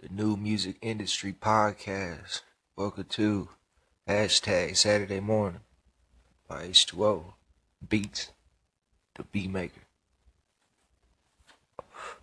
The 0.00 0.08
new 0.10 0.36
music 0.36 0.76
industry 0.82 1.32
podcast. 1.32 2.42
Welcome 2.76 3.04
to 3.10 3.48
hashtag 4.06 4.76
Saturday 4.76 5.20
morning. 5.20 5.60
By 6.46 6.68
H2O 6.68 7.32
Beats, 7.88 8.30
the 9.14 9.22
beat 9.22 9.50
maker. 9.50 9.80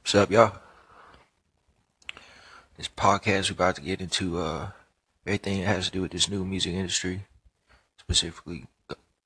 What's 0.02 0.14
up, 0.14 0.30
y'all? 0.30 0.60
This 2.77 2.89
podcast 2.89 3.50
we're 3.50 3.54
about 3.54 3.77
to 3.77 3.82
get 3.82 4.00
into 4.00 4.39
uh 4.39 4.70
everything 5.25 5.61
that 5.61 5.68
has 5.68 5.86
to 5.86 5.91
do 5.91 6.02
with 6.02 6.11
this 6.11 6.29
new 6.29 6.45
music 6.45 6.73
industry, 6.73 7.25
specifically 8.00 8.68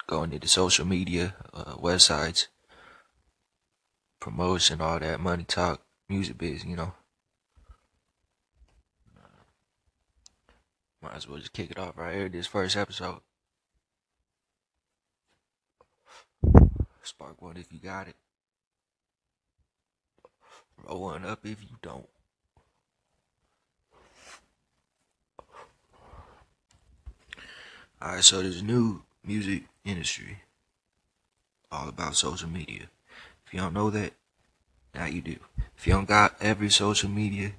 going 0.07 0.31
into 0.31 0.47
social 0.47 0.85
media, 0.85 1.35
uh, 1.53 1.75
websites, 1.75 2.47
promotion, 4.21 4.79
all 4.79 4.99
that 4.99 5.19
money 5.19 5.43
talk, 5.43 5.81
music 6.11 6.37
biz, 6.37 6.65
you 6.65 6.75
know. 6.75 6.91
Might 11.01 11.15
as 11.15 11.27
well 11.27 11.39
just 11.39 11.53
kick 11.53 11.71
it 11.71 11.79
off 11.79 11.97
right 11.97 12.13
here. 12.13 12.29
This 12.29 12.47
first 12.47 12.75
episode. 12.75 13.21
Spark 17.01 17.41
one 17.41 17.57
if 17.57 17.71
you 17.71 17.79
got 17.79 18.09
it. 18.09 18.15
Roll 20.85 21.01
one 21.01 21.25
up 21.25 21.39
if 21.45 21.61
you 21.61 21.77
don't. 21.81 22.07
Alright, 28.01 28.23
so 28.23 28.41
there's 28.41 28.61
new 28.61 29.03
music 29.25 29.63
industry. 29.85 30.39
All 31.71 31.87
about 31.87 32.15
social 32.15 32.49
media. 32.49 32.89
If 33.45 33.53
you 33.53 33.61
don't 33.61 33.73
know 33.73 33.89
that, 33.91 34.13
now 34.93 35.05
you 35.05 35.21
do. 35.21 35.37
If 35.77 35.87
you 35.87 35.93
don't 35.93 36.07
got 36.07 36.35
every 36.41 36.69
social 36.69 37.09
media, 37.09 37.53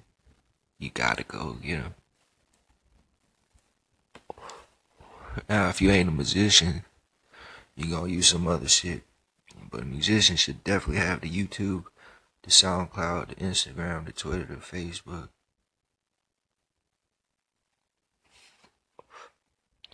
you 0.79 0.91
gotta 0.91 1.25
go 1.25 1.57
get 1.63 1.83
them. 1.83 1.95
Now, 5.49 5.69
if 5.69 5.81
you 5.81 5.91
ain't 5.91 6.09
a 6.09 6.13
musician, 6.13 6.85
you 7.75 7.91
gonna 7.91 8.09
use 8.09 8.29
some 8.29 8.47
other 8.47 8.69
shit. 8.69 9.03
But 9.71 9.83
a 9.83 9.87
musician 9.87 10.37
should 10.37 10.63
definitely 10.63 11.03
have 11.03 11.23
the 11.23 11.31
YouTube, 11.31 11.85
the 12.43 12.51
SoundCloud, 12.51 13.29
the 13.29 13.35
Instagram, 13.37 14.07
the 14.07 14.13
Twitter, 14.13 14.45
the 14.45 14.57
Facebook. 14.57 15.29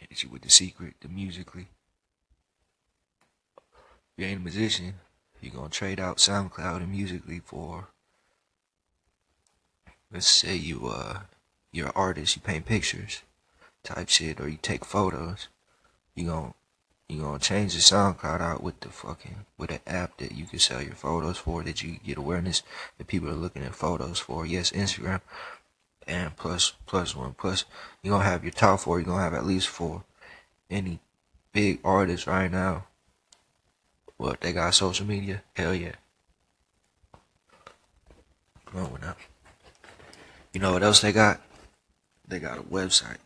Hit 0.01 0.23
you 0.23 0.31
with 0.31 0.43
the 0.43 0.51
secret, 0.51 0.95
the 1.01 1.09
Musical.ly. 1.09 1.67
If 3.59 4.15
you 4.17 4.25
ain't 4.25 4.41
a 4.41 4.43
musician, 4.43 4.95
you're 5.41 5.55
gonna 5.55 5.69
trade 5.69 6.01
out 6.01 6.19
SoundCloud 6.19 6.79
and 6.79 6.91
Musical.ly 6.91 7.41
for 7.45 7.89
let's 10.13 10.27
say 10.27 10.55
you 10.57 10.89
uh 10.89 11.21
you're 11.73 11.87
an 11.87 11.93
artist, 11.95 12.37
you 12.37 12.43
paint 12.43 12.67
pictures 12.67 13.23
type 13.85 14.09
shit 14.09 14.41
or 14.41 14.49
you 14.49 14.59
take 14.61 14.85
photos, 14.85 15.49
you 16.15 16.27
gonna 16.27 16.55
you 17.09 17.23
gonna 17.23 17.39
change 17.39 17.75
the 17.75 17.81
SoundCloud 17.81 18.41
out 18.41 18.63
with 18.63 18.81
the 18.81 18.89
fucking 18.91 19.47
with 19.57 19.71
an 19.71 19.81
app 19.87 20.19
that 20.19 20.33
you 20.33 20.45
can 20.47 20.59
sell 20.59 20.83
your 20.83 20.95
photos 20.95 21.39
for 21.39 21.63
that 21.63 21.83
you 21.83 21.99
get 22.05 22.19
awareness 22.19 22.63
that 22.99 23.07
people 23.07 23.29
are 23.29 23.35
looking 23.35 23.63
at 23.63 23.75
photos 23.75 24.19
for. 24.19 24.45
Yes, 24.45 24.73
Instagram 24.73 25.21
and 26.07 26.37
plus 26.37 26.73
plus 26.87 27.15
one 27.15 27.35
plus 27.35 27.65
you're 28.03 28.13
gonna 28.13 28.25
have 28.25 28.45
your 28.45 28.53
top 28.53 28.81
four, 28.81 28.99
you're 28.99 29.07
gonna 29.07 29.23
have 29.23 29.35
at 29.35 29.47
least 29.47 29.69
four. 29.69 30.05
Any 30.71 31.01
big 31.53 31.81
artist 31.83 32.27
right 32.27 32.51
now. 32.51 32.88
What 34.19 34.41
they 34.41 34.53
got 34.53 34.75
social 34.75 35.07
media? 35.07 35.43
Hell 35.55 35.75
yeah. 35.75 35.95
On 38.75 38.99
now. 39.01 39.17
You 40.53 40.61
know 40.61 40.73
what 40.73 40.83
else 40.83 41.01
they 41.01 41.13
got? 41.13 41.41
They 42.27 42.39
got 42.39 42.59
a 42.59 42.63
website. 42.63 43.19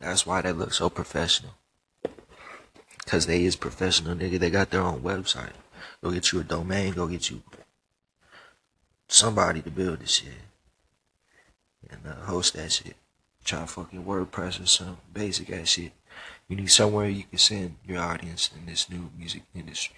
That's 0.00 0.24
why 0.24 0.40
they 0.40 0.52
look 0.52 0.72
so 0.72 0.88
professional. 0.88 1.54
Cause 3.04 3.26
they 3.26 3.44
is 3.44 3.56
professional, 3.56 4.16
nigga. 4.16 4.38
They 4.38 4.48
got 4.48 4.70
their 4.70 4.80
own 4.80 5.02
website. 5.02 5.52
Go 6.02 6.10
get 6.10 6.32
you 6.32 6.40
a 6.40 6.44
domain. 6.44 6.94
Go 6.94 7.06
get 7.06 7.30
you 7.30 7.42
somebody 9.08 9.60
to 9.60 9.70
build 9.70 10.00
this 10.00 10.10
shit 10.10 10.32
and 11.90 12.00
uh, 12.06 12.24
host 12.26 12.54
that 12.54 12.72
shit. 12.72 12.96
Try 13.44 13.66
fucking 13.66 14.04
WordPress 14.04 14.62
or 14.62 14.66
some 14.66 14.96
basic 15.12 15.50
ass 15.50 15.68
shit. 15.68 15.92
You 16.48 16.56
need 16.56 16.70
somewhere 16.70 17.08
you 17.08 17.24
can 17.24 17.38
send 17.38 17.76
your 17.86 18.00
audience 18.00 18.50
in 18.56 18.66
this 18.66 18.90
new 18.90 19.10
music 19.16 19.42
industry. 19.54 19.96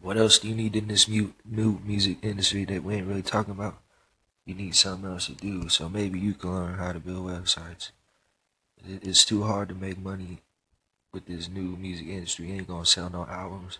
What 0.00 0.18
else 0.18 0.38
do 0.38 0.48
you 0.48 0.54
need 0.54 0.76
in 0.76 0.88
this 0.88 1.08
new 1.08 1.32
new 1.44 1.80
music 1.84 2.18
industry 2.22 2.64
that 2.66 2.84
we 2.84 2.96
ain't 2.96 3.06
really 3.06 3.22
talking 3.22 3.52
about? 3.52 3.78
You 4.44 4.54
need 4.54 4.74
something 4.74 5.10
else 5.10 5.26
to 5.26 5.34
do, 5.34 5.70
so 5.70 5.88
maybe 5.88 6.20
you 6.20 6.34
can 6.34 6.54
learn 6.54 6.74
how 6.74 6.92
to 6.92 7.00
build 7.00 7.26
websites. 7.26 7.90
It's 8.86 9.24
too 9.24 9.44
hard 9.44 9.70
to 9.70 9.74
make 9.74 9.98
money 9.98 10.42
with 11.10 11.24
this 11.24 11.48
new 11.48 11.76
music 11.76 12.08
industry. 12.08 12.48
You 12.48 12.56
ain't 12.56 12.68
gonna 12.68 12.84
sell 12.84 13.08
no 13.08 13.24
albums. 13.24 13.78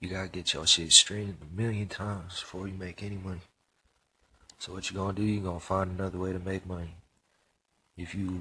You 0.00 0.08
gotta 0.08 0.28
get 0.28 0.54
your 0.54 0.66
shit 0.66 0.92
streamed 0.92 1.36
a 1.42 1.60
million 1.60 1.88
times 1.88 2.40
before 2.40 2.66
you 2.66 2.74
make 2.74 3.02
any 3.02 3.16
money. 3.16 3.42
So 4.58 4.72
what 4.72 4.90
you 4.90 4.96
gonna 4.96 5.12
do? 5.12 5.22
You 5.22 5.40
gonna 5.40 5.60
find 5.60 5.90
another 5.90 6.18
way 6.18 6.32
to 6.32 6.38
make 6.38 6.64
money. 6.64 6.94
If 7.96 8.14
you 8.14 8.40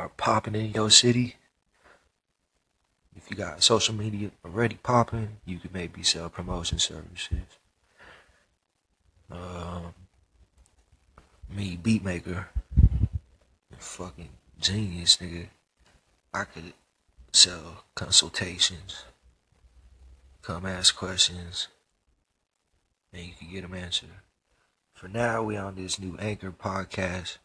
are 0.00 0.08
popping 0.08 0.54
in 0.54 0.72
your 0.72 0.90
city, 0.90 1.36
if 3.14 3.30
you 3.30 3.36
got 3.36 3.62
social 3.62 3.94
media 3.94 4.30
already 4.44 4.76
popping, 4.76 5.36
you 5.44 5.58
could 5.58 5.74
maybe 5.74 6.02
sell 6.02 6.30
promotion 6.30 6.78
services. 6.78 7.58
Um, 9.30 9.94
me, 11.54 11.78
beatmaker, 11.80 12.46
fucking 13.78 14.30
genius, 14.58 15.18
nigga. 15.18 15.48
I 16.32 16.44
could 16.44 16.72
sell 17.32 17.84
consultations, 17.94 19.04
come 20.42 20.64
ask 20.64 20.96
questions, 20.96 21.68
and 23.12 23.26
you 23.26 23.32
can 23.38 23.50
get 23.50 23.62
them 23.62 23.74
answered. 23.74 24.08
For 24.94 25.08
now, 25.08 25.42
we 25.42 25.56
on 25.56 25.74
this 25.74 25.98
new 25.98 26.16
Anchor 26.18 26.52
podcast. 26.52 27.38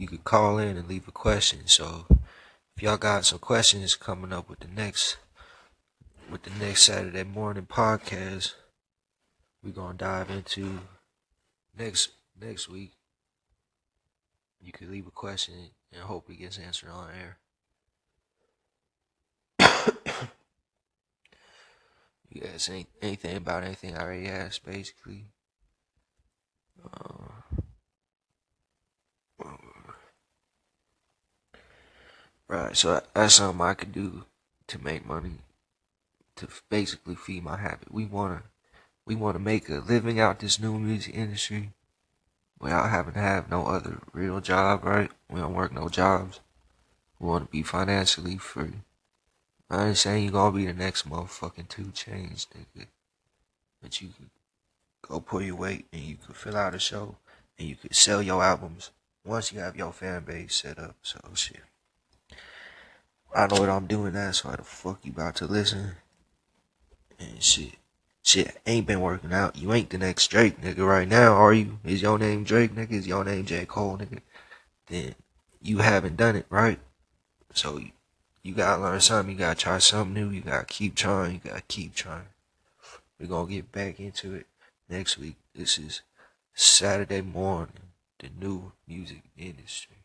You 0.00 0.08
could 0.08 0.24
call 0.24 0.56
in 0.56 0.78
and 0.78 0.88
leave 0.88 1.06
a 1.08 1.12
question. 1.12 1.66
So, 1.66 2.06
if 2.74 2.82
y'all 2.82 2.96
got 2.96 3.26
some 3.26 3.38
questions 3.38 3.94
coming 3.96 4.32
up 4.32 4.48
with 4.48 4.60
the 4.60 4.68
next 4.68 5.18
with 6.32 6.42
the 6.42 6.50
next 6.58 6.84
Saturday 6.84 7.22
morning 7.22 7.66
podcast, 7.66 8.54
we're 9.62 9.72
gonna 9.72 9.98
dive 9.98 10.30
into 10.30 10.80
next 11.78 12.12
next 12.40 12.66
week. 12.70 12.92
You 14.58 14.72
could 14.72 14.88
leave 14.88 15.06
a 15.06 15.10
question 15.10 15.52
and 15.92 16.02
hope 16.04 16.30
it 16.30 16.36
gets 16.36 16.56
answered 16.56 16.88
on 16.88 17.10
air. 17.10 17.36
you 22.30 22.40
guys 22.40 22.70
any, 22.70 22.86
anything 23.02 23.36
about 23.36 23.64
anything 23.64 23.98
I 23.98 24.02
already 24.02 24.28
asked, 24.28 24.64
basically. 24.64 25.26
Uh, 26.82 27.19
right, 32.58 32.76
so 32.76 33.00
that's 33.14 33.34
something 33.34 33.60
I 33.60 33.74
could 33.74 33.92
do 33.92 34.24
to 34.68 34.82
make 34.82 35.06
money, 35.06 35.38
to 36.36 36.48
basically 36.68 37.14
feed 37.14 37.44
my 37.44 37.56
habit. 37.56 37.92
We 37.92 38.06
wanna, 38.06 38.42
we 39.06 39.14
wanna 39.14 39.38
make 39.38 39.68
a 39.68 39.82
living 39.86 40.18
out 40.18 40.40
this 40.40 40.60
new 40.60 40.78
music 40.78 41.14
industry 41.14 41.70
without 42.60 42.90
having 42.90 43.14
to 43.14 43.20
have 43.20 43.50
no 43.50 43.66
other 43.66 43.98
real 44.12 44.40
job, 44.40 44.84
right? 44.84 45.10
We 45.30 45.40
don't 45.40 45.54
work 45.54 45.72
no 45.72 45.88
jobs. 45.88 46.40
We 47.18 47.26
want 47.26 47.46
to 47.46 47.50
be 47.50 47.62
financially 47.62 48.36
free. 48.36 48.82
I 49.68 49.88
ain't 49.88 49.98
saying 49.98 50.24
you 50.24 50.30
gonna 50.30 50.56
be 50.56 50.66
the 50.66 50.72
next 50.72 51.08
motherfucking 51.08 51.68
2 51.68 51.84
Chainz, 51.86 52.46
nigga. 52.48 52.86
But 53.80 54.00
you 54.00 54.08
could 54.08 54.30
go 55.02 55.20
pull 55.20 55.42
your 55.42 55.56
weight 55.56 55.86
and 55.92 56.02
you 56.02 56.16
could 56.16 56.36
fill 56.36 56.56
out 56.56 56.74
a 56.74 56.78
show 56.78 57.16
and 57.58 57.68
you 57.68 57.76
could 57.76 57.94
sell 57.94 58.22
your 58.22 58.42
albums 58.42 58.90
once 59.24 59.52
you 59.52 59.60
have 59.60 59.76
your 59.76 59.92
fan 59.92 60.24
base 60.24 60.56
set 60.56 60.78
up. 60.78 60.96
So 61.02 61.20
shit. 61.34 61.60
I 63.34 63.46
know 63.46 63.60
what 63.60 63.68
I'm 63.68 63.86
doing 63.86 64.14
now, 64.14 64.32
so 64.32 64.50
the 64.50 64.62
fuck 64.62 65.00
you 65.04 65.12
about 65.12 65.36
to 65.36 65.46
listen? 65.46 65.92
And 67.18 67.42
shit. 67.42 67.74
Shit 68.22 68.60
ain't 68.66 68.86
been 68.86 69.00
working 69.00 69.32
out. 69.32 69.56
You 69.56 69.72
ain't 69.72 69.90
the 69.90 69.98
next 69.98 70.26
Drake, 70.28 70.60
nigga, 70.60 70.86
right 70.86 71.08
now, 71.08 71.32
are 71.34 71.52
you? 71.52 71.78
Is 71.84 72.02
your 72.02 72.18
name 72.18 72.44
Drake, 72.44 72.74
nigga? 72.74 72.92
Is 72.92 73.06
your 73.06 73.24
name 73.24 73.46
J. 73.46 73.64
Cole, 73.64 73.98
nigga? 73.98 74.20
Then 74.88 75.14
you 75.62 75.78
haven't 75.78 76.16
done 76.16 76.36
it, 76.36 76.46
right? 76.50 76.78
So 77.54 77.78
you, 77.78 77.90
you 78.42 78.54
gotta 78.54 78.82
learn 78.82 79.00
something. 79.00 79.32
You 79.32 79.38
gotta 79.38 79.58
try 79.58 79.78
something 79.78 80.14
new. 80.14 80.30
You 80.30 80.42
gotta 80.42 80.66
keep 80.66 80.94
trying. 80.94 81.34
You 81.34 81.50
gotta 81.50 81.62
keep 81.62 81.94
trying. 81.94 82.28
We're 83.18 83.26
gonna 83.26 83.50
get 83.50 83.72
back 83.72 84.00
into 84.00 84.34
it 84.34 84.46
next 84.88 85.18
week. 85.18 85.36
This 85.54 85.78
is 85.78 86.02
Saturday 86.54 87.22
morning, 87.22 87.90
the 88.18 88.28
new 88.38 88.72
music 88.86 89.22
industry. 89.38 89.99